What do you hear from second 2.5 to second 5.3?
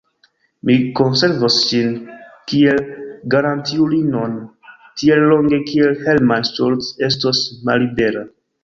kiel garantiulinon tiel